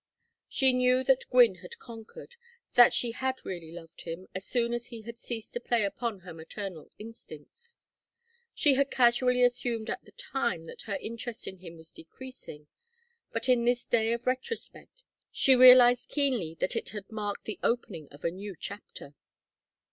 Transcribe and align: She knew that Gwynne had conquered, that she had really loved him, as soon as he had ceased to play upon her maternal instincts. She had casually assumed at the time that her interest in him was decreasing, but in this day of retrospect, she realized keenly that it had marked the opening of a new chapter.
She 0.49 0.73
knew 0.73 1.03
that 1.03 1.29
Gwynne 1.29 1.57
had 1.57 1.77
conquered, 1.77 2.35
that 2.73 2.91
she 2.91 3.11
had 3.11 3.45
really 3.45 3.71
loved 3.71 4.01
him, 4.01 4.27
as 4.33 4.43
soon 4.45 4.73
as 4.73 4.87
he 4.87 5.03
had 5.03 5.19
ceased 5.19 5.53
to 5.53 5.59
play 5.59 5.83
upon 5.83 6.21
her 6.21 6.33
maternal 6.33 6.89
instincts. 6.97 7.77
She 8.55 8.73
had 8.73 8.89
casually 8.89 9.43
assumed 9.43 9.91
at 9.91 10.03
the 10.03 10.11
time 10.13 10.65
that 10.65 10.81
her 10.89 10.97
interest 10.99 11.47
in 11.47 11.57
him 11.57 11.77
was 11.77 11.91
decreasing, 11.91 12.65
but 13.31 13.47
in 13.47 13.63
this 13.63 13.85
day 13.85 14.11
of 14.11 14.25
retrospect, 14.25 15.03
she 15.31 15.55
realized 15.55 16.09
keenly 16.09 16.55
that 16.55 16.75
it 16.75 16.89
had 16.89 17.11
marked 17.11 17.45
the 17.45 17.59
opening 17.61 18.07
of 18.09 18.23
a 18.25 18.31
new 18.31 18.55
chapter. 18.59 19.13